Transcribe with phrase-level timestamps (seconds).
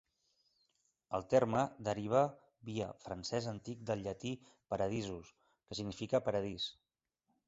[1.17, 2.21] El terme deriva
[2.69, 4.31] "via" francès antic del llatí
[4.75, 6.67] "paradisus" que significa "paradís".